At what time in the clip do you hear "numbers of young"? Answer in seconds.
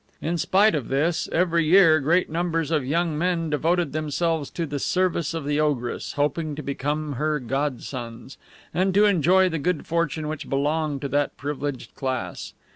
2.27-3.15